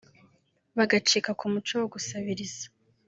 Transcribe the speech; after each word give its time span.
bagacika 0.77 1.31
ku 1.39 1.45
muco 1.53 1.73
wo 1.81 1.87
gusabiriza 1.93 2.65